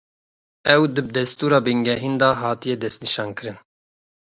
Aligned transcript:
Ew 0.73 0.81
di 0.93 1.01
Destûra 1.15 1.59
Bingehîn 1.65 2.15
de 2.21 2.29
hatîye 2.41 2.75
destnîşan 2.83 3.29
kirin 3.37 3.57